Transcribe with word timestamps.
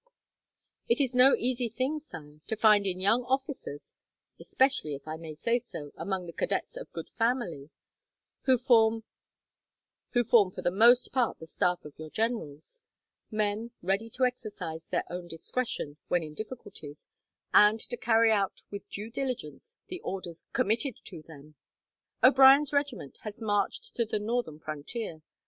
It 0.89 0.99
is 0.99 1.13
no 1.13 1.35
easy 1.35 1.69
thing, 1.69 1.99
Sire, 1.99 2.39
to 2.47 2.55
find 2.55 2.87
in 2.87 2.99
young 2.99 3.23
officers 3.25 3.93
especially, 4.39 4.95
if 4.95 5.07
I 5.07 5.15
may 5.15 5.35
say 5.35 5.59
so, 5.59 5.91
among 5.95 6.25
the 6.25 6.33
cadets 6.33 6.75
of 6.75 6.91
good 6.91 7.11
family, 7.19 7.69
who 8.45 8.57
form 8.57 9.03
for 10.11 10.61
the 10.63 10.71
most 10.71 11.11
part 11.11 11.37
the 11.37 11.45
staff 11.45 11.85
of 11.85 11.99
your 11.99 12.09
generals 12.09 12.81
men 13.29 13.73
ready 13.83 14.09
to 14.09 14.25
exercise 14.25 14.87
their 14.87 15.03
own 15.11 15.27
discretion 15.27 15.97
when 16.07 16.23
in 16.23 16.33
difficulties, 16.33 17.07
and 17.53 17.79
to 17.81 17.95
carry 17.95 18.31
out 18.31 18.61
with 18.71 18.89
due 18.89 19.11
diligence 19.11 19.77
the 19.89 19.99
orders 20.01 20.45
committed 20.51 20.97
to 21.05 21.21
them." 21.21 21.53
"O'Brien's 22.23 22.73
regiment 22.73 23.19
has 23.21 23.39
marched 23.39 23.95
to 23.97 24.05
the 24.05 24.17
northern 24.17 24.57
frontier. 24.57 25.21